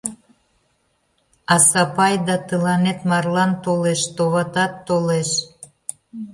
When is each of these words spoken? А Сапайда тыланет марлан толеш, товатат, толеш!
А 1.53 1.55
Сапайда 1.69 2.37
тыланет 2.47 2.99
марлан 3.09 3.51
толеш, 3.63 4.01
товатат, 4.15 4.73
толеш! 4.87 5.29